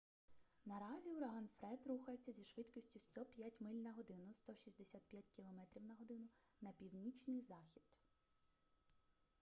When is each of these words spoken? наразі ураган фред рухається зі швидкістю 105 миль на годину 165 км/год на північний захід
наразі 0.65 1.11
ураган 1.11 1.49
фред 1.57 1.87
рухається 1.87 2.31
зі 2.31 2.43
швидкістю 2.43 2.99
105 2.99 3.61
миль 3.61 3.71
на 3.83 3.93
годину 3.93 4.33
165 4.33 5.23
км/год 5.35 6.19
на 6.61 6.71
північний 6.71 7.41
захід 7.41 7.83